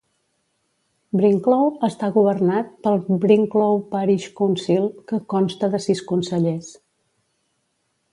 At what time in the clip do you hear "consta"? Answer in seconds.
5.35-5.71